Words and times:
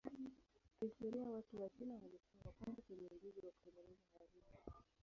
Kihistoria 0.79 1.29
watu 1.29 1.61
wa 1.61 1.69
China 1.69 1.93
walikuwa 1.93 2.43
wa 2.45 2.51
kwanza 2.51 2.81
wenye 2.89 3.07
ujuzi 3.07 3.39
wa 3.45 3.51
kutengeneza 3.51 4.03
hariri. 4.15 4.43